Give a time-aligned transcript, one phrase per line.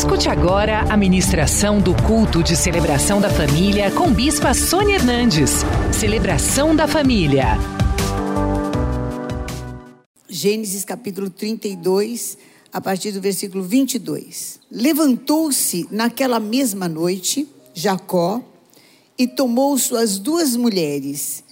[0.00, 5.50] Escute agora a ministração do culto de celebração da família com Bispa Sônia Hernandes.
[5.92, 7.48] Celebração da família.
[10.26, 12.38] Gênesis capítulo 32,
[12.72, 14.60] a partir do versículo 22.
[14.72, 18.42] Levantou-se naquela mesma noite Jacó
[19.18, 21.44] e tomou suas duas mulheres,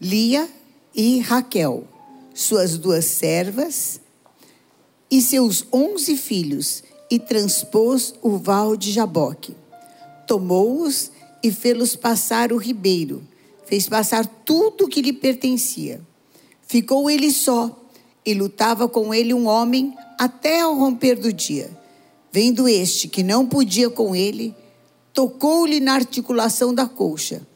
[0.00, 0.48] Lia
[0.94, 1.82] e Raquel,
[2.32, 4.00] suas duas servas
[5.10, 9.54] e seus onze filhos e transpôs o val de Jaboque.
[10.26, 11.10] Tomou-os
[11.42, 13.22] e fê-los passar o ribeiro,
[13.66, 16.00] fez passar tudo o que lhe pertencia.
[16.66, 17.78] Ficou ele só,
[18.24, 21.70] e lutava com ele um homem até ao romper do dia.
[22.32, 24.54] Vendo este que não podia com ele,
[25.12, 27.46] tocou-lhe na articulação da coxa.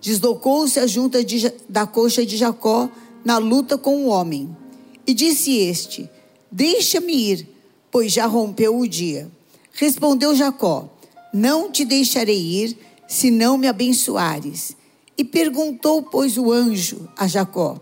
[0.00, 2.88] Deslocou-se a junta de, da coxa de Jacó
[3.24, 4.56] na luta com o homem.
[5.04, 6.08] E disse este:
[6.52, 7.57] Deixa-me ir
[7.98, 9.28] pois já rompeu o dia.
[9.72, 10.88] Respondeu Jacó:
[11.34, 12.78] Não te deixarei ir,
[13.08, 14.76] se não me abençoares.
[15.16, 17.76] E perguntou, pois, o anjo a Jacó: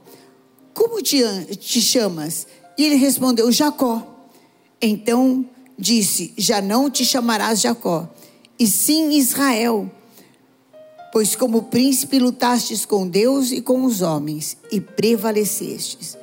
[0.72, 1.22] Como te,
[1.56, 2.46] te chamas?
[2.78, 4.26] E ele respondeu: Jacó.
[4.80, 5.44] Então
[5.78, 8.08] disse: Já não te chamarás Jacó,
[8.58, 9.91] e sim Israel.
[11.12, 16.16] Pois como príncipe lutastes com Deus e com os homens, e prevalecestes.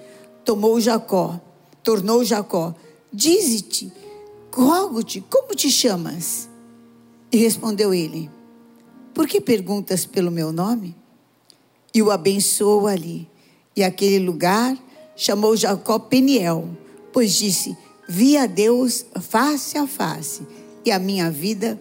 [0.43, 1.39] Tomou Jacó,
[1.83, 2.73] tornou Jacó
[3.15, 3.93] Dize-te,
[4.51, 6.49] rogo-te, como te chamas?
[7.31, 8.27] E respondeu ele:
[9.13, 10.95] Por que perguntas pelo meu nome?
[11.93, 13.29] E o abençoou ali.
[13.75, 14.75] E aquele lugar
[15.15, 16.67] chamou Jacó Peniel,
[17.11, 17.77] pois disse:
[18.09, 20.41] Vi a Deus face a face,
[20.83, 21.79] e a minha vida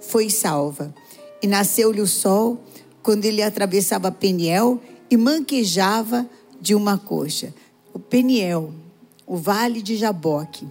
[0.00, 0.92] foi salva.
[1.40, 2.60] E nasceu-lhe o sol
[3.04, 6.28] quando ele atravessava Peniel e manquejava
[6.60, 7.54] de uma coxa.
[7.94, 8.81] O Peniel
[9.26, 10.68] o Vale de Jaboque.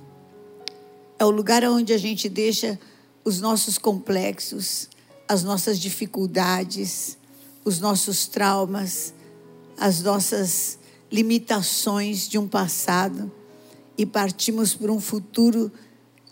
[1.18, 2.80] É o lugar onde a gente deixa
[3.24, 4.90] os nossos complexos,
[5.28, 7.18] as nossas dificuldades,
[7.64, 9.14] os nossos traumas,
[9.78, 10.80] as nossas
[11.12, 13.32] limitações de um passado
[13.98, 15.72] e partimos para um futuro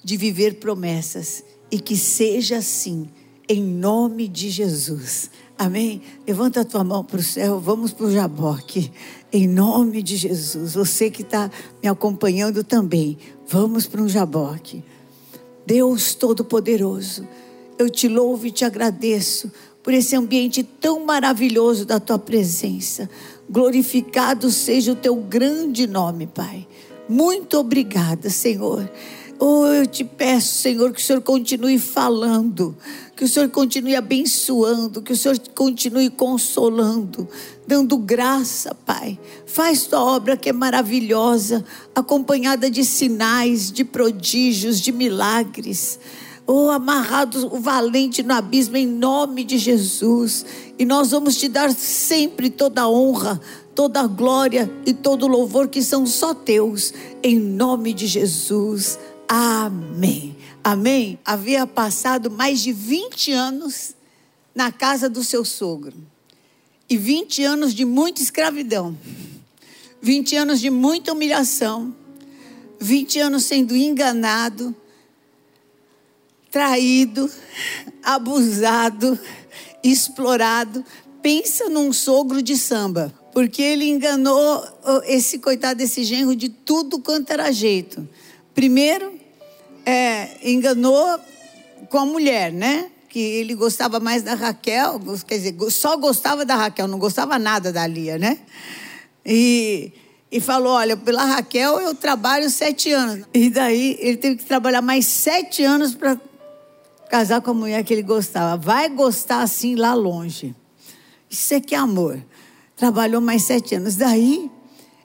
[0.04, 1.44] de viver promessas.
[1.72, 3.08] E que seja assim,
[3.48, 5.30] em nome de Jesus.
[5.58, 6.02] Amém?
[6.26, 8.92] Levanta a tua mão para o céu, vamos para o Jaboque.
[9.32, 10.74] Em nome de Jesus.
[10.74, 11.52] Você que está
[11.84, 13.18] me acompanhando também,
[13.48, 14.84] vamos para um Jaboque.
[15.66, 17.28] Deus Todo-Poderoso,
[17.78, 19.52] eu te louvo e te agradeço
[19.84, 23.08] por esse ambiente tão maravilhoso da tua presença.
[23.48, 26.68] Glorificado seja o teu grande nome, Pai.
[27.08, 28.90] Muito obrigada, Senhor.
[29.42, 32.76] Oh, eu te peço, Senhor, que o Senhor continue falando,
[33.16, 37.26] que o Senhor continue abençoando, que o Senhor continue consolando,
[37.66, 39.18] dando graça, Pai.
[39.46, 41.64] Faz tua obra que é maravilhosa,
[41.96, 45.98] acompanhada de sinais, de prodígios, de milagres.
[46.46, 50.46] Oh, amarrado o valente no abismo em nome de Jesus.
[50.78, 53.40] E nós vamos te dar sempre toda a honra,
[53.74, 59.00] toda a glória e todo o louvor que são só teus, em nome de Jesus.
[59.32, 60.36] Amém.
[60.64, 61.20] Amém.
[61.24, 63.94] Havia passado mais de 20 anos
[64.56, 65.96] na casa do seu sogro.
[66.90, 68.98] E 20 anos de muita escravidão.
[70.02, 71.96] 20 anos de muita humilhação.
[72.80, 74.76] 20 anos sendo enganado,
[76.50, 77.30] traído,
[78.02, 79.20] abusado,
[79.84, 80.84] explorado.
[81.22, 84.64] Pensa num sogro de samba, porque ele enganou
[85.06, 88.08] esse coitado desse genro de tudo quanto era jeito.
[88.56, 89.19] Primeiro,
[89.90, 91.20] é, enganou
[91.90, 92.92] com a mulher, né?
[93.10, 97.74] Que ele gostava mais da Raquel, quer dizer, só gostava da Raquel, não gostava nada
[97.74, 98.38] da Lia, né?
[99.26, 99.92] E,
[100.32, 103.26] e falou: Olha, pela Raquel eu trabalho sete anos.
[103.34, 106.20] E daí ele teve que trabalhar mais sete anos para
[107.10, 108.58] casar com a mulher que ele gostava.
[108.58, 110.56] Vai gostar assim lá longe.
[111.28, 112.24] Isso é que é amor.
[112.76, 113.96] Trabalhou mais sete anos.
[113.96, 114.52] Daí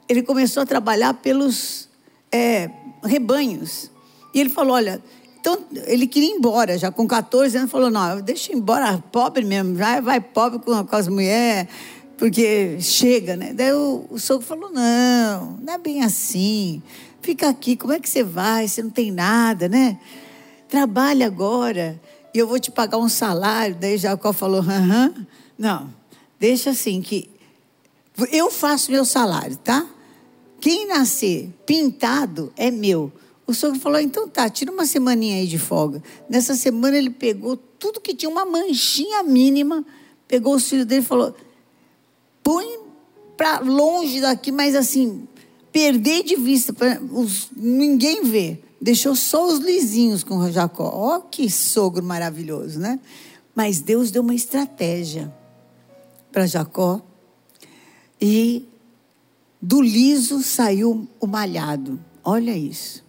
[0.07, 1.89] ele começou a trabalhar pelos
[2.31, 2.69] é,
[3.03, 3.94] rebanhos.
[4.35, 5.01] E ele falou: olha,
[5.41, 9.77] então ele queria ir embora, já com 14 anos, falou: não, deixa embora pobre mesmo,
[9.77, 11.69] já vai pobre com, com as mulheres,
[12.19, 13.53] porque chega, né?
[13.55, 16.83] Daí o, o sogro falou: não, não é bem assim.
[17.23, 18.67] Fica aqui, como é que você vai?
[18.67, 19.99] Você não tem nada, né?
[20.69, 22.01] Trabalha agora
[22.35, 23.77] e eu vou te pagar um salário.
[23.79, 25.27] Daí Jacó falou: aham,
[25.57, 25.89] não,
[26.41, 27.31] deixa assim que
[28.33, 29.87] eu faço meu salário, tá?
[30.61, 33.13] Quem nascer pintado é meu.
[33.47, 36.03] O sogro falou: então tá, tira uma semaninha aí de folga.
[36.29, 39.85] Nessa semana ele pegou tudo que tinha uma manchinha mínima,
[40.27, 41.35] pegou os filhos dele e falou:
[42.43, 42.79] põe
[43.37, 45.27] para longe daqui, mas assim,
[45.73, 47.01] perder de vista, para
[47.57, 48.63] ninguém ver.
[48.81, 50.91] Deixou só os lisinhos com Jacó.
[50.95, 53.01] Ó, oh, que sogro maravilhoso, né?
[53.55, 55.33] Mas Deus deu uma estratégia
[56.31, 57.01] para Jacó.
[58.21, 58.67] E
[59.61, 61.99] do liso saiu o malhado.
[62.23, 63.04] Olha isso.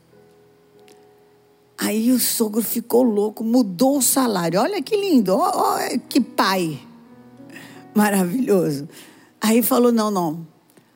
[1.77, 4.59] Aí o sogro ficou louco, mudou o salário.
[4.59, 6.79] Olha que lindo, olha que pai
[7.95, 8.87] maravilhoso.
[9.39, 10.45] Aí falou: não, não.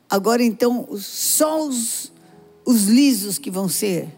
[0.08, 2.12] Agora então, só os,
[2.64, 4.08] os lisos que vão ser,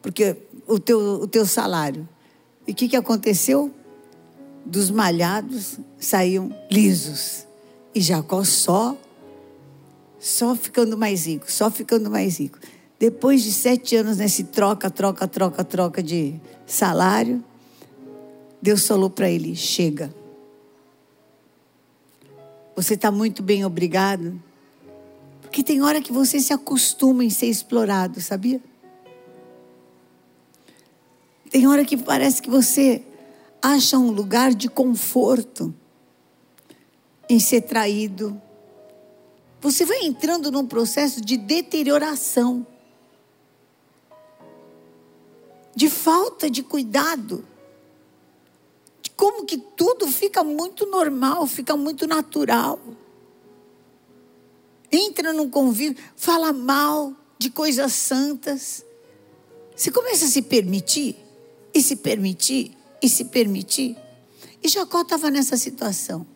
[0.00, 0.36] porque
[0.66, 2.08] o teu, o teu salário.
[2.66, 3.70] E o que, que aconteceu?
[4.64, 7.46] Dos malhados saíam lisos.
[7.94, 8.96] E Jacó só,
[10.18, 12.58] só ficando mais rico, só ficando mais rico.
[13.02, 17.42] Depois de sete anos nesse troca, troca, troca, troca de salário,
[18.62, 20.14] Deus falou para ele: chega.
[22.76, 24.40] Você está muito bem, obrigado.
[25.40, 28.60] Porque tem hora que você se acostuma em ser explorado, sabia?
[31.50, 33.02] Tem hora que parece que você
[33.60, 35.74] acha um lugar de conforto
[37.28, 38.40] em ser traído.
[39.60, 42.64] Você vai entrando num processo de deterioração
[45.74, 47.44] de falta de cuidado.
[49.02, 52.78] De como que tudo fica muito normal, fica muito natural.
[54.90, 58.84] Entra num convívio, fala mal de coisas santas.
[59.74, 61.16] Você começa a se permitir,
[61.74, 63.96] e se permitir, e se permitir.
[64.62, 66.26] E Jacó estava nessa situação.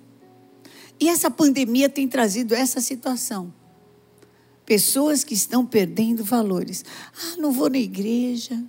[0.98, 3.52] E essa pandemia tem trazido essa situação.
[4.64, 6.82] Pessoas que estão perdendo valores.
[7.14, 8.64] Ah, não vou na igreja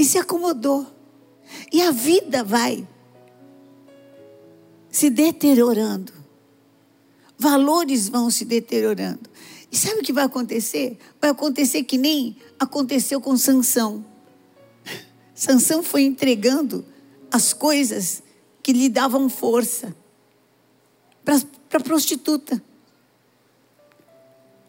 [0.00, 0.86] e se acomodou.
[1.70, 2.88] E a vida vai
[4.90, 6.10] se deteriorando.
[7.38, 9.28] Valores vão se deteriorando.
[9.70, 10.98] E sabe o que vai acontecer?
[11.20, 14.02] Vai acontecer que nem aconteceu com Sansão.
[15.34, 16.82] Sansão foi entregando
[17.30, 18.22] as coisas
[18.62, 19.94] que lhe davam força
[21.22, 21.36] para
[21.74, 22.62] a prostituta.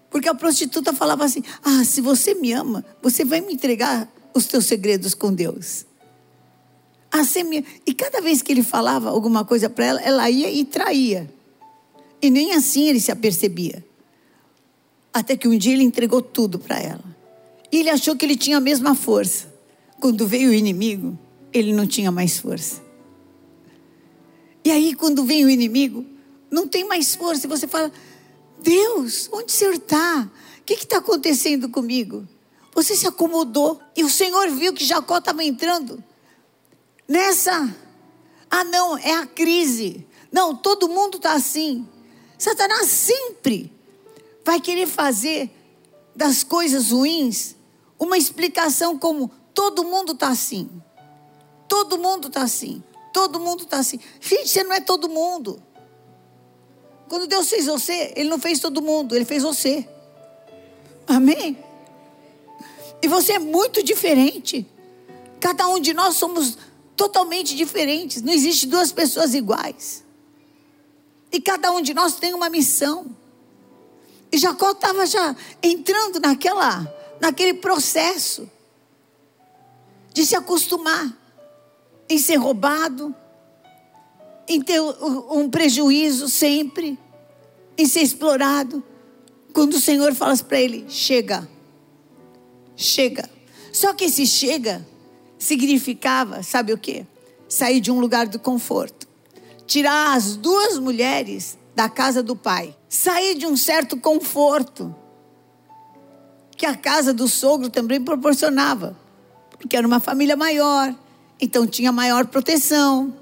[0.09, 4.45] Porque a prostituta falava assim: Ah, se você me ama, você vai me entregar os
[4.45, 5.85] teus segredos com Deus.
[7.11, 11.31] Assim, e cada vez que ele falava alguma coisa para ela, ela ia e traía.
[12.21, 13.83] E nem assim ele se apercebia.
[15.13, 17.03] Até que um dia ele entregou tudo para ela.
[17.71, 19.51] E ele achou que ele tinha a mesma força.
[19.99, 21.17] Quando veio o inimigo,
[21.51, 22.81] ele não tinha mais força.
[24.63, 26.05] E aí, quando vem o inimigo,
[26.49, 27.45] não tem mais força.
[27.45, 27.91] E você fala:
[28.61, 30.29] Deus, onde o senhor está?
[30.59, 32.27] O que está acontecendo comigo?
[32.81, 33.79] Você se acomodou.
[33.95, 36.03] E o Senhor viu que Jacó estava entrando
[37.07, 37.75] nessa.
[38.49, 40.07] Ah, não, é a crise.
[40.31, 41.87] Não, todo mundo está assim.
[42.39, 43.71] Satanás sempre
[44.43, 45.51] vai querer fazer
[46.15, 47.55] das coisas ruins
[47.99, 50.67] uma explicação como todo mundo está assim.
[51.67, 52.83] Todo mundo está assim.
[53.13, 53.99] Todo mundo está assim.
[54.19, 55.61] Gente, você não é todo mundo.
[57.07, 59.87] Quando Deus fez você, Ele não fez todo mundo, Ele fez você.
[61.05, 61.70] Amém?
[63.01, 64.65] E você é muito diferente.
[65.39, 66.57] Cada um de nós somos
[66.95, 68.21] totalmente diferentes.
[68.21, 70.03] Não existe duas pessoas iguais.
[71.31, 73.15] E cada um de nós tem uma missão.
[74.31, 76.87] E Jacó estava já entrando naquela,
[77.19, 78.49] naquele processo
[80.13, 81.17] de se acostumar
[82.07, 83.15] em ser roubado,
[84.47, 86.99] em ter um prejuízo sempre,
[87.77, 88.83] em ser explorado.
[89.53, 91.49] Quando o Senhor fala para ele: chega
[92.81, 93.29] chega.
[93.71, 94.85] Só que esse chega
[95.37, 97.05] significava, sabe o que?
[97.47, 99.07] Sair de um lugar do conforto.
[99.65, 102.75] Tirar as duas mulheres da casa do pai.
[102.89, 104.93] Sair de um certo conforto.
[106.57, 108.97] Que a casa do sogro também proporcionava.
[109.57, 110.93] Porque era uma família maior.
[111.39, 113.15] Então tinha maior proteção.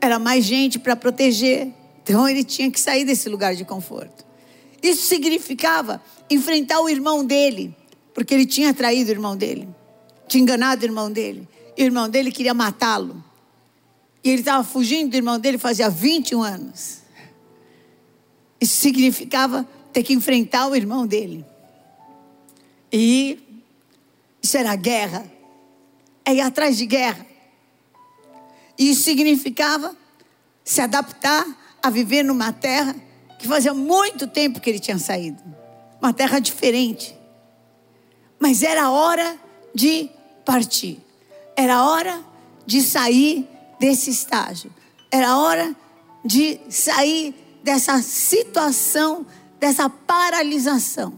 [0.00, 1.72] Era mais gente para proteger.
[2.02, 4.24] Então ele tinha que sair desse lugar de conforto.
[4.82, 7.74] Isso significava enfrentar o irmão dele,
[8.16, 9.68] porque ele tinha traído o irmão dele,
[10.26, 11.46] tinha enganado o irmão dele,
[11.76, 13.22] e o irmão dele queria matá-lo.
[14.24, 17.02] E ele estava fugindo do irmão dele fazia 21 anos.
[18.58, 21.44] Isso significava ter que enfrentar o irmão dele.
[22.90, 23.38] E
[24.42, 25.30] isso era guerra.
[26.24, 27.26] É ir atrás de guerra.
[28.78, 29.94] E isso significava
[30.64, 31.46] se adaptar
[31.82, 32.96] a viver numa terra
[33.38, 35.42] que fazia muito tempo que ele tinha saído.
[36.00, 37.15] Uma terra diferente.
[38.38, 39.36] Mas era hora
[39.74, 40.10] de
[40.44, 41.00] partir.
[41.56, 42.20] Era hora
[42.64, 44.72] de sair desse estágio.
[45.10, 45.74] Era hora
[46.24, 49.26] de sair dessa situação,
[49.58, 51.14] dessa paralisação.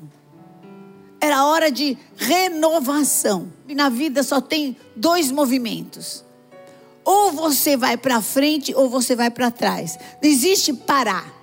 [1.21, 3.53] Era hora de renovação.
[3.67, 6.25] E na vida só tem dois movimentos.
[7.05, 9.99] Ou você vai para frente ou você vai para trás.
[10.23, 11.35] Não existe parar.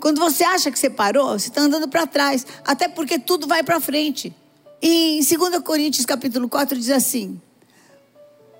[0.00, 2.46] Quando você acha que você parou, você está andando para trás.
[2.64, 4.34] Até porque tudo vai para frente.
[4.80, 7.40] Em 2 Coríntios capítulo 4 diz assim: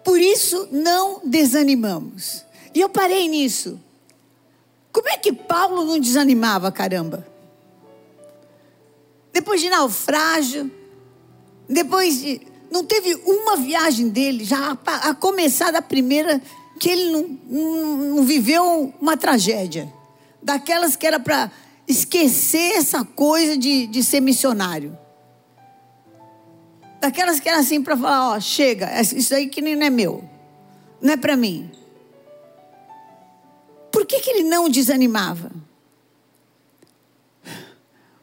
[0.05, 2.45] Por isso não desanimamos.
[2.75, 3.81] E eu parei nisso.
[4.93, 7.27] Como é que Paulo não desanimava, caramba?
[9.33, 10.71] Depois de naufrágio,
[11.69, 12.41] depois de.
[12.71, 16.43] Não teve uma viagem dele, já a, a começar da primeira,
[16.81, 19.93] que ele não, não, não viveu uma tragédia.
[20.43, 21.51] Daquelas que era para
[21.87, 24.99] esquecer essa coisa de, de ser missionário.
[27.07, 30.29] Daquelas que era assim para falar: ó, chega, isso aí que nem é meu,
[31.01, 31.71] não é para mim.
[33.93, 35.53] Por que, que ele não desanimava?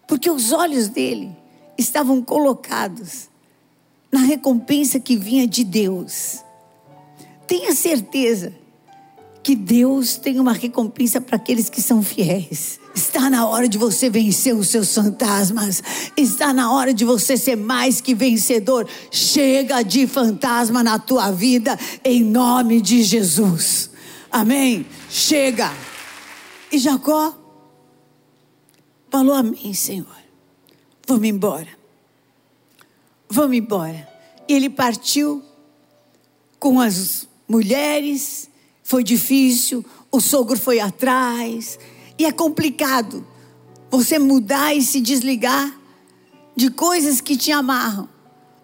[0.05, 1.33] Porque os olhos dele
[1.77, 3.29] estavam colocados
[4.11, 6.43] na recompensa que vinha de Deus.
[7.47, 8.53] Tenha certeza
[9.43, 12.79] que Deus tem uma recompensa para aqueles que são fiéis.
[12.95, 15.83] Está na hora de você vencer os seus fantasmas.
[16.15, 18.87] Está na hora de você ser mais que vencedor.
[19.11, 23.89] Chega de fantasma na tua vida, em nome de Jesus.
[24.31, 24.85] Amém?
[25.09, 25.73] Chega.
[26.71, 27.37] E Jacó
[29.11, 30.23] falou: Amém, Senhor.
[31.05, 31.67] Vamos embora.
[33.29, 34.07] Vamos embora.
[34.47, 35.43] E ele partiu
[36.59, 38.52] com as mulheres.
[38.83, 39.83] Foi difícil.
[40.11, 41.79] O sogro foi atrás.
[42.19, 43.25] E é complicado
[43.89, 45.73] você mudar e se desligar
[46.55, 48.07] de coisas que te amarram.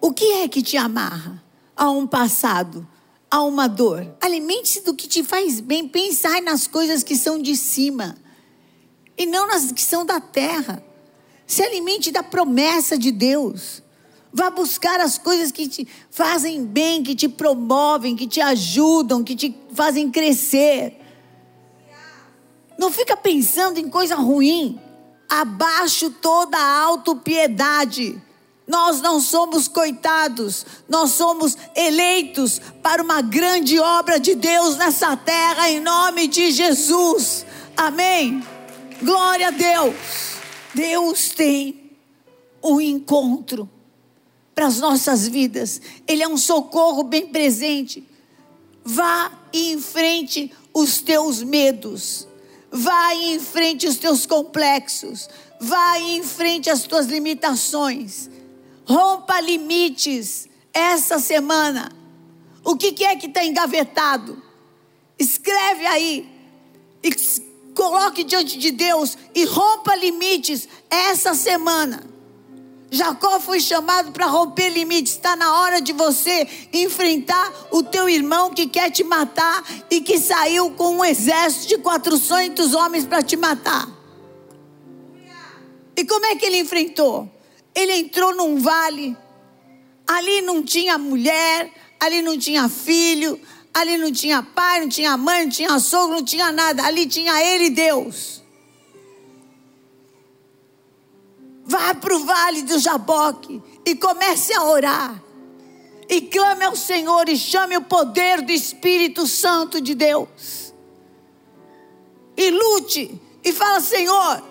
[0.02, 1.44] O que é que te amarra
[1.76, 2.88] a um passado?
[3.32, 4.16] a uma dor.
[4.20, 5.88] Alimente-se do que te faz bem.
[5.88, 8.18] Pensai nas coisas que são de cima
[9.18, 10.84] e não nas que são da terra.
[11.46, 13.84] Se alimente da promessa de Deus.
[14.32, 19.36] Vá buscar as coisas que te fazem bem, que te promovem, que te ajudam, que
[19.36, 20.96] te fazem crescer.
[22.78, 24.80] Não fica pensando em coisa ruim.
[25.28, 28.22] Abaixo toda a autopiedade.
[28.68, 35.72] Nós não somos coitados, nós somos eleitos para uma grande obra de Deus nessa terra,
[35.72, 37.48] em nome de Jesus.
[37.76, 38.44] Amém.
[39.02, 39.96] Glória a Deus.
[40.76, 41.98] Deus tem
[42.64, 43.68] um encontro
[44.60, 48.06] para as nossas vidas, Ele é um socorro bem presente.
[48.84, 52.28] Vá em frente os teus medos,
[52.70, 55.30] vá em frente os teus complexos,
[55.62, 58.30] vá em frente as tuas limitações
[58.86, 61.90] Rompa limites essa semana.
[62.66, 64.44] O que, é que está engavetado?
[65.18, 66.28] Escreve aí.
[67.74, 72.19] Coloque diante de Deus e rompa limites essa semana.
[72.92, 75.14] Jacó foi chamado para romper limites.
[75.14, 80.20] Está na hora de você enfrentar o teu irmão que quer te matar e que
[80.20, 83.88] saiu com um exército de 400 homens para te matar.
[85.96, 87.30] E como é que ele enfrentou?
[87.76, 89.16] Ele entrou num vale.
[90.08, 93.40] Ali não tinha mulher, ali não tinha filho,
[93.74, 96.84] ali não tinha pai, não tinha mãe, não tinha sogro, não tinha nada.
[96.84, 98.42] Ali tinha ele e Deus.
[101.70, 105.24] Vá para o vale do Jaboque e comece a orar.
[106.10, 110.74] E clame ao Senhor e chame o poder do Espírito Santo de Deus.
[112.36, 114.44] E lute e fala: Senhor,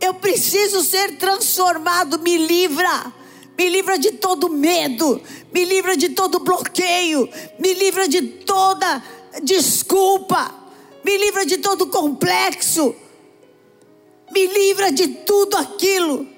[0.00, 3.12] eu preciso ser transformado, me livra.
[3.58, 5.20] Me livra de todo medo,
[5.52, 7.28] me livra de todo bloqueio,
[7.58, 9.02] me livra de toda
[9.42, 10.54] desculpa,
[11.04, 12.94] me livra de todo complexo,
[14.30, 16.32] me livra de tudo aquilo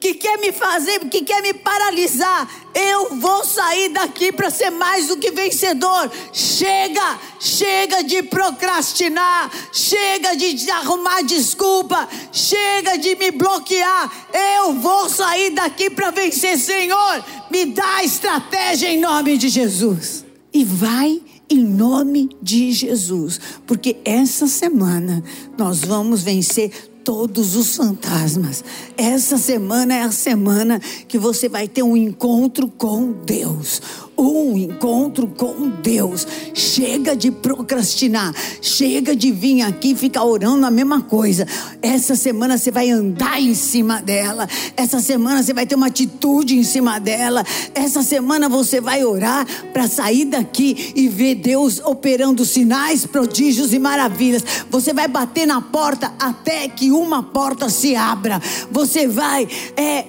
[0.00, 5.08] que quer me fazer, que quer me paralisar, eu vou sair daqui para ser mais
[5.08, 6.10] do que vencedor.
[6.32, 14.28] Chega, chega de procrastinar, chega de arrumar desculpa, chega de me bloquear.
[14.32, 17.22] Eu vou sair daqui para vencer, Senhor.
[17.50, 20.24] Me dá estratégia em nome de Jesus.
[20.52, 25.22] E vai em nome de Jesus, porque essa semana
[25.58, 28.64] nós vamos vencer todos os fantasmas.
[28.96, 33.80] Essa semana é a semana que você vai ter um encontro com Deus.
[34.20, 36.26] Um encontro com Deus.
[36.52, 38.34] Chega de procrastinar.
[38.60, 41.46] Chega de vir aqui e ficar orando a mesma coisa.
[41.80, 44.46] Essa semana você vai andar em cima dela.
[44.76, 47.42] Essa semana você vai ter uma atitude em cima dela.
[47.74, 53.78] Essa semana você vai orar para sair daqui e ver Deus operando sinais, prodígios e
[53.78, 54.44] maravilhas.
[54.68, 58.38] Você vai bater na porta até que uma porta se abra.
[58.70, 59.48] Você vai
[59.78, 60.04] é,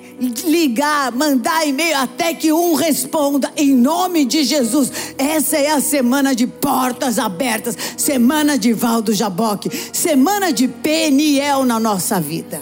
[0.46, 4.92] ligar, mandar e-mail até que um responda em nome de Jesus.
[5.18, 11.80] Essa é a semana de portas abertas, semana de Valdo Jaboque, semana de Peniel na
[11.80, 12.62] nossa vida.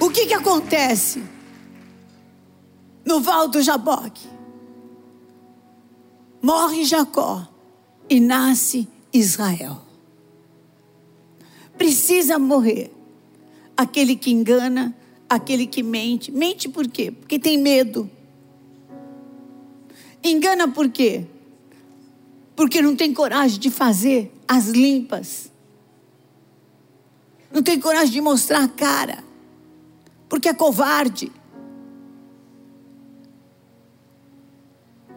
[0.00, 1.22] O que que acontece
[3.04, 4.26] no Valdo Jaboque?
[6.42, 7.46] Morre Jacó
[8.08, 9.82] e nasce Israel.
[11.78, 12.92] Precisa morrer
[13.76, 14.94] aquele que engana,
[15.28, 16.30] aquele que mente.
[16.30, 17.10] Mente por quê?
[17.10, 18.10] Porque tem medo.
[20.24, 21.26] Engana por quê?
[22.56, 25.52] Porque não tem coragem de fazer as limpas.
[27.52, 29.22] Não tem coragem de mostrar a cara.
[30.28, 31.30] Porque é covarde.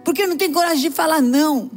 [0.03, 1.71] Porque não tem coragem de falar não.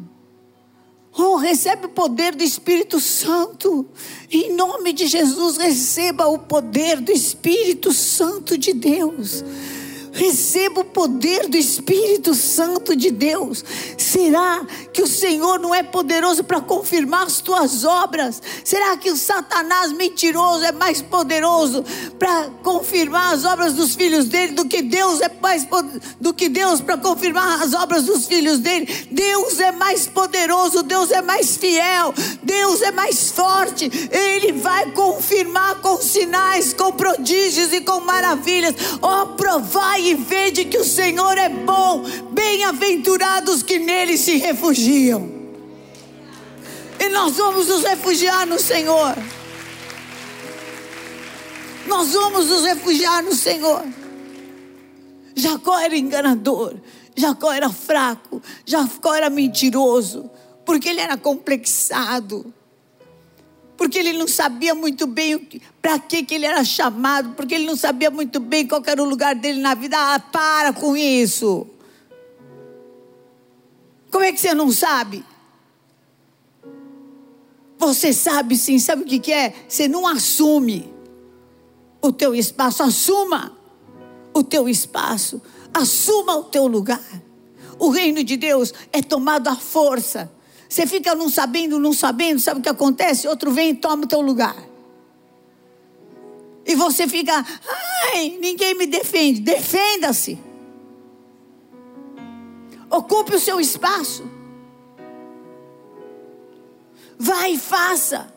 [1.16, 3.86] Oh, recebe o poder do Espírito Santo.
[4.30, 9.44] Em nome de Jesus, receba o poder do Espírito Santo de Deus.
[10.12, 13.64] Receba o poder do Espírito Santo de Deus.
[13.96, 18.42] Será que o Senhor não é poderoso para confirmar as tuas obras?
[18.64, 21.84] Será que o Satanás mentiroso é mais poderoso
[22.18, 25.66] para confirmar as obras dos filhos dele do que Deus é mais
[26.20, 28.86] do que Deus para confirmar as obras dos filhos dele?
[29.10, 32.12] Deus é mais poderoso, Deus é mais fiel,
[32.42, 33.90] Deus é mais forte.
[34.10, 38.74] Ele vai confirmar com sinais, com prodígios e com maravilhas.
[39.00, 42.02] Oh, provai e vede que o Senhor é bom,
[42.32, 45.30] bem-aventurados que nele se refugiam.
[46.98, 49.16] E nós vamos nos refugiar no Senhor.
[51.86, 53.84] Nós vamos nos refugiar no Senhor.
[55.34, 56.76] Jacó era enganador,
[57.16, 60.30] Jacó era fraco, Jacó era mentiroso,
[60.64, 62.52] porque ele era complexado
[63.80, 65.38] porque ele não sabia muito bem
[65.80, 69.34] para que, ele era chamado, porque ele não sabia muito bem qual era o lugar
[69.34, 69.96] dele na vida.
[69.98, 71.66] Ah, para com isso.
[74.10, 75.24] Como é que você não sabe?
[77.78, 79.54] Você sabe sim, sabe o que, que é?
[79.66, 80.92] Você não assume
[82.02, 83.56] o teu espaço, assuma
[84.34, 85.40] o teu espaço,
[85.72, 87.00] assuma o teu lugar.
[87.78, 90.30] O reino de Deus é tomado à força
[90.70, 93.26] você fica não sabendo, não sabendo, sabe o que acontece?
[93.26, 94.56] Outro vem e toma o teu lugar.
[96.64, 97.44] E você fica,
[98.14, 99.40] ai, ninguém me defende.
[99.40, 100.38] Defenda-se.
[102.88, 104.30] Ocupe o seu espaço.
[107.18, 108.32] Vai e faça.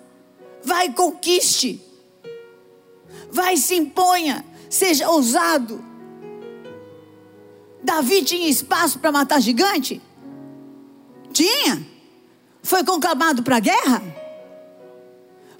[0.64, 1.80] Vai e conquiste.
[3.32, 4.44] Vai e se imponha.
[4.72, 5.86] Seja ousado.
[7.84, 10.02] Davi tinha espaço para matar gigante?
[11.32, 11.93] Tinha.
[12.64, 14.02] Foi conclamado para a guerra?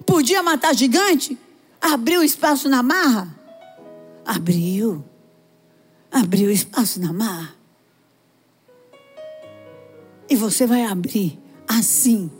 [0.06, 1.38] Podia matar gigante?
[1.80, 3.28] Abriu espaço na marra?
[4.24, 5.04] Abriu.
[6.10, 7.54] Abriu espaço na marra.
[10.28, 11.38] E você vai abrir
[11.68, 12.30] assim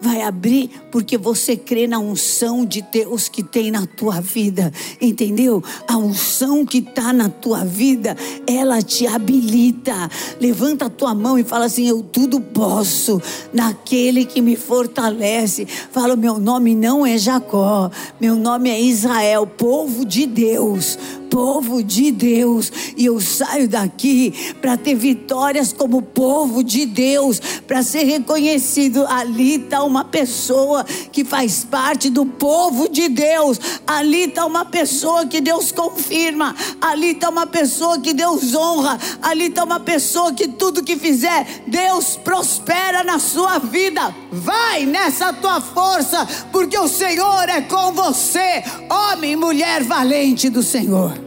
[0.00, 5.62] vai abrir porque você crê na unção de Deus que tem na tua vida, entendeu?
[5.88, 10.10] A unção que está na tua vida, ela te habilita.
[10.40, 13.20] Levanta a tua mão e fala assim: Eu tudo posso
[13.52, 15.66] naquele que me fortalece.
[15.66, 20.98] Fala: Meu nome não é Jacó, meu nome é Israel, povo de Deus
[21.36, 27.82] povo de Deus e eu saio daqui para ter vitórias como povo de Deus, para
[27.82, 29.06] ser reconhecido.
[29.06, 35.26] Ali está uma pessoa que faz parte do povo de Deus, ali está uma pessoa
[35.26, 40.48] que Deus confirma, ali está uma pessoa que Deus honra, ali está uma pessoa que
[40.48, 44.14] tudo que fizer, Deus prospera na sua vida.
[44.30, 50.62] Vai nessa tua força, porque o Senhor é com você, homem e mulher valente do
[50.62, 51.18] Senhor.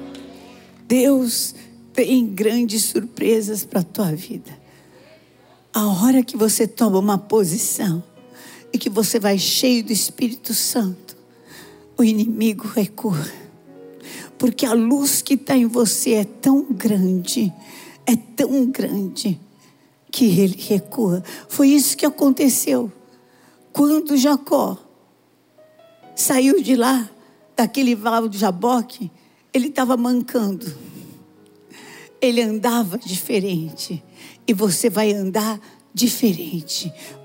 [0.88, 1.56] Deus
[1.94, 4.58] tem grandes surpresas para a tua vida.
[5.74, 8.04] A hora que você toma uma posição
[8.72, 11.18] e que você vai cheio do Espírito Santo,
[11.98, 13.26] o inimigo recua.
[14.38, 17.52] Porque a luz que está em você é tão grande,
[18.06, 19.40] é tão grande,
[20.12, 21.24] que ele recua.
[21.48, 22.92] Foi isso que aconteceu
[23.72, 24.78] quando Jacó
[26.16, 27.10] saiu de lá,
[27.56, 29.10] daquele vale de Jaboque,
[29.54, 30.66] ele estava mancando.
[32.22, 34.04] Ele andava diferente.
[34.46, 35.79] e você vai andar diferente.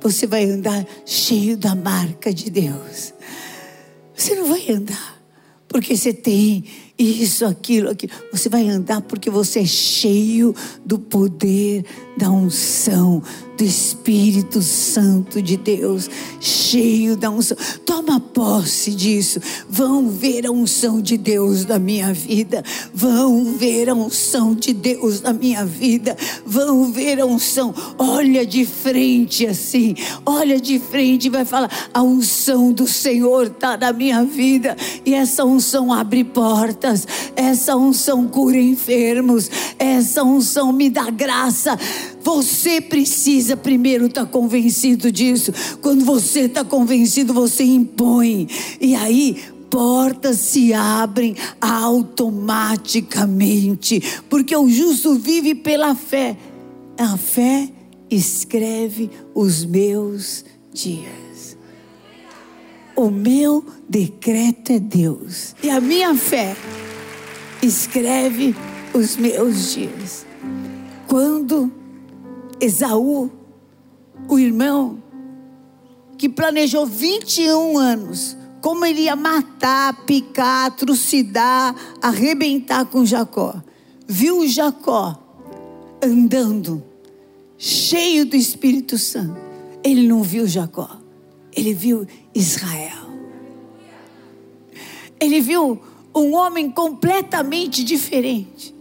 [0.01, 3.13] Você vai andar cheio da marca de Deus.
[4.15, 5.15] Você não vai andar
[5.69, 6.65] porque você tem
[6.97, 8.13] isso, aquilo, aquilo.
[8.31, 11.85] Você vai andar porque você é cheio do poder
[12.17, 13.21] da unção
[13.57, 17.57] do Espírito Santo de Deus, cheio da unção.
[17.87, 19.41] Toma posse disso.
[19.69, 22.65] Vão ver a unção de Deus na minha vida.
[22.93, 26.17] Vão ver a unção de Deus na minha vida.
[26.45, 27.75] Vão ver a unção.
[27.99, 29.95] Olha de frente assim.
[30.27, 34.77] Olha de frente e vai falar: a unção do Senhor está na minha vida.
[35.05, 37.07] E essa unção abre portas.
[37.37, 39.51] Essa unção cura enfermos.
[39.79, 41.79] Essa unção me dá graça.
[42.25, 45.53] Você precisa primeiro estar tá convencido disso.
[45.83, 48.49] Quando você está convencido, você impõe.
[48.81, 56.37] E aí, portas se abrem automaticamente, porque o justo vive pela fé.
[56.97, 57.69] A fé
[58.11, 61.57] escreve os meus dias.
[62.97, 66.57] O meu decreto é Deus, e a minha fé
[67.61, 68.55] escreve
[68.95, 70.25] os meus dias.
[71.09, 71.73] Quando
[72.65, 73.31] Esaú,
[74.27, 75.03] o irmão,
[76.17, 83.63] que planejou 21 anos, como ele ia matar, picar, trucidar, arrebentar com Jacó.
[84.07, 85.19] Viu Jacó
[86.03, 86.83] andando,
[87.59, 89.39] cheio do Espírito Santo.
[89.83, 90.99] Ele não viu Jacó,
[91.55, 93.05] ele viu Israel.
[95.21, 95.81] Ele viu
[96.15, 98.75] um homem completamente diferente.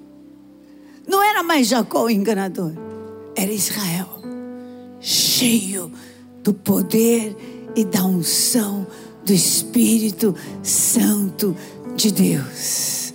[1.06, 2.93] Não era mais Jacó o enganador
[3.36, 4.08] era Israel,
[5.00, 5.92] cheio
[6.44, 7.36] do poder
[7.76, 8.86] e da unção
[9.26, 11.56] do Espírito Santo
[11.96, 13.14] de Deus.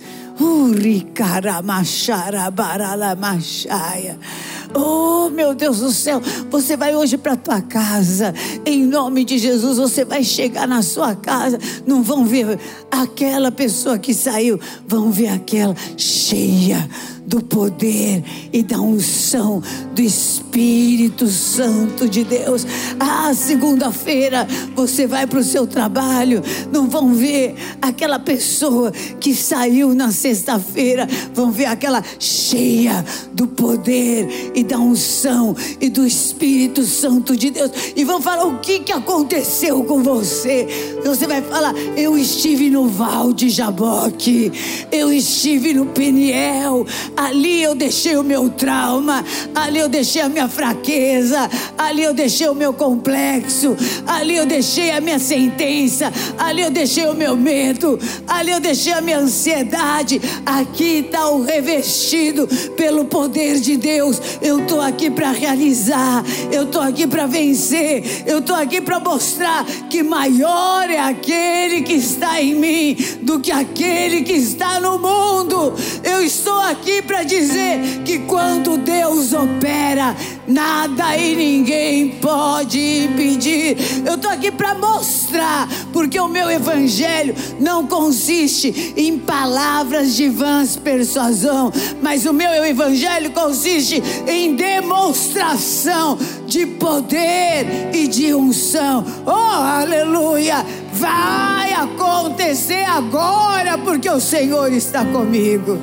[4.73, 8.33] Oh, meu Deus do céu, você vai hoje para tua casa.
[8.65, 11.59] Em nome de Jesus, você vai chegar na sua casa.
[11.85, 12.59] Não vão ver
[12.91, 16.87] aquela pessoa que saiu, vão ver aquela cheia
[17.29, 19.61] do poder e da unção
[19.93, 22.65] do Espírito Santo de Deus.
[22.99, 29.93] Ah, segunda-feira você vai para o seu trabalho, não vão ver aquela pessoa que saiu
[29.93, 37.37] na sexta-feira, vão ver aquela cheia do poder e da unção e do Espírito Santo
[37.37, 40.97] de Deus e vão falar o que que aconteceu com você.
[41.05, 44.51] Você vai falar: eu estive no Val de Jaboque,
[44.91, 46.87] eu estive no Peniel,
[47.19, 52.47] Ali eu deixei o meu trauma, ali eu deixei a minha fraqueza, ali eu deixei
[52.47, 53.75] o meu complexo,
[54.07, 58.93] ali eu deixei a minha sentença, ali eu deixei o meu medo, ali eu deixei
[58.93, 60.21] a minha ansiedade.
[60.45, 64.21] Aqui está o revestido pelo poder de Deus.
[64.41, 69.65] Eu estou aqui para realizar, eu estou aqui para vencer, eu estou aqui para mostrar
[69.89, 75.73] que maior é aquele que está em mim do que aquele que está no mundo.
[76.01, 80.15] Eu estou aqui para dizer que quando Deus opera,
[80.47, 83.75] nada e ninguém pode impedir.
[84.05, 90.75] Eu estou aqui para mostrar, porque o meu evangelho não consiste em palavras de vãs
[90.75, 99.03] persuasão, mas o meu evangelho consiste em demonstração de poder e de unção.
[99.25, 100.63] Oh, aleluia!
[100.93, 105.79] Vai acontecer agora, porque o Senhor está comigo.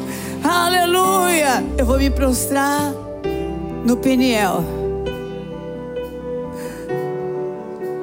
[0.48, 1.64] Aleluia!
[1.76, 2.94] Eu vou me prostrar
[3.84, 4.62] no Peniel.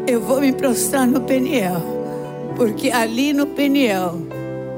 [0.05, 1.81] Eu vou me prostrar no Peniel.
[2.57, 4.15] Porque ali no Peniel,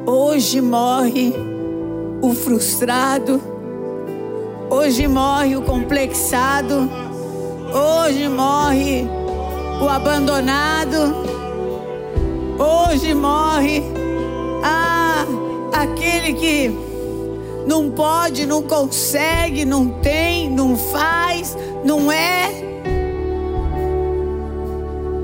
[0.05, 1.33] hoje morre
[2.21, 3.41] o frustrado,
[4.69, 6.87] hoje morre o complexado,
[7.73, 9.07] hoje morre
[9.81, 11.15] o abandonado,
[12.59, 13.81] hoje morre
[14.63, 15.25] ah,
[15.73, 16.84] aquele que
[17.65, 22.51] não pode, não consegue, não tem, não faz, não é.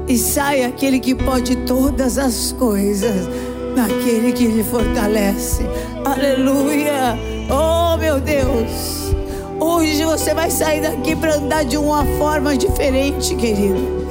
[0.08, 3.28] E sai aquele que pode todas as coisas,
[3.76, 5.64] naquele que lhe fortalece.
[6.04, 7.18] Aleluia!
[7.50, 9.12] Oh meu Deus!
[9.60, 14.02] Hoje você vai sair daqui para andar de uma forma diferente, querido.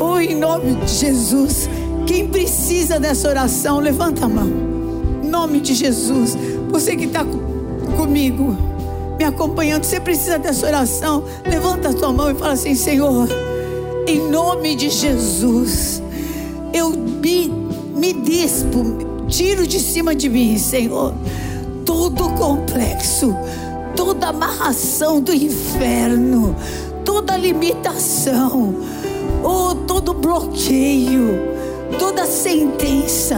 [0.00, 1.70] Oh, em nome de Jesus.
[2.06, 4.50] Quem precisa dessa oração, levanta a mão.
[5.22, 6.36] Em nome de Jesus.
[6.72, 7.24] Você que está
[8.00, 8.56] comigo,
[9.18, 13.28] me acompanhando, você precisa dessa oração, levanta a tua mão e fala assim: Senhor,
[14.06, 16.02] em nome de Jesus,
[16.72, 17.52] eu me,
[17.94, 21.12] me dispo, tiro de cima de mim, Senhor,
[21.84, 23.36] todo complexo,
[23.94, 26.56] toda amarração do inferno,
[27.04, 28.76] toda limitação,
[29.44, 31.38] oh, todo bloqueio,
[31.98, 33.36] toda sentença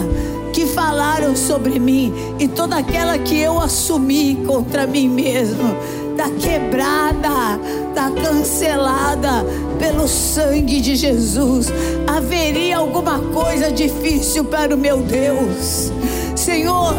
[0.53, 5.75] que falaram sobre mim e toda aquela que eu assumi contra mim mesmo,
[6.11, 9.45] está quebrada, está cancelada
[9.79, 11.73] pelo sangue de Jesus.
[12.07, 15.91] Haveria alguma coisa difícil para o meu Deus,
[16.37, 16.95] Senhor?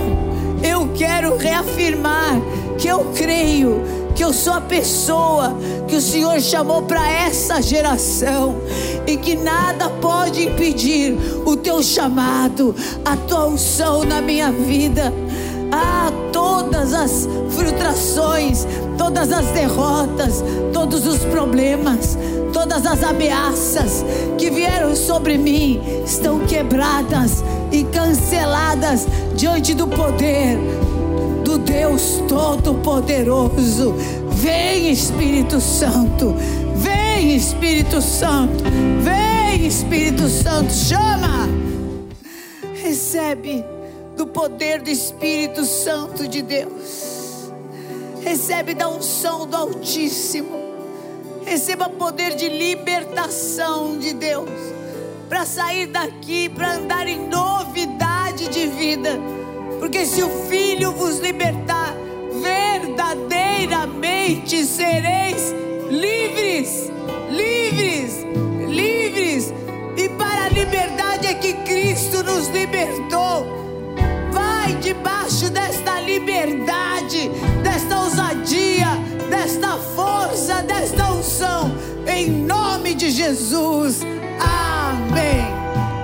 [0.63, 2.41] Eu quero reafirmar
[2.77, 3.81] que eu creio
[4.15, 5.55] que eu sou a pessoa
[5.87, 8.55] que o Senhor chamou para essa geração
[9.07, 15.13] e que nada pode impedir o teu chamado, a tua unção na minha vida.
[15.71, 22.17] Ah, todas as frustrações, todas as derrotas, todos os problemas,
[22.53, 24.05] todas as ameaças
[24.37, 30.82] que vieram sobre mim estão quebradas e canceladas diante do poder
[31.43, 33.93] do Deus Todo-Poderoso.
[34.29, 36.33] Vem Espírito Santo,
[36.75, 38.63] vem Espírito Santo,
[39.01, 41.47] vem Espírito Santo, chama,
[42.81, 43.63] recebe
[44.17, 47.51] do poder do Espírito Santo de Deus,
[48.21, 50.57] recebe da unção do Altíssimo,
[51.45, 54.49] receba poder de libertação de Deus,
[55.29, 59.32] para sair daqui, para andar em novidade de vida
[59.83, 61.93] porque se o Filho vos libertar,
[62.41, 65.53] verdadeiramente sereis
[65.89, 66.89] livres,
[67.29, 68.25] livres,
[68.69, 69.53] livres.
[69.97, 73.45] E para a liberdade é que Cristo nos libertou.
[74.31, 77.29] Vai debaixo desta liberdade,
[77.61, 78.87] desta ousadia,
[79.29, 81.75] desta força, desta unção,
[82.07, 83.99] em nome de Jesus.
[84.39, 85.45] Amém.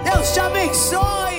[0.03, 1.38] Deus te abençoe.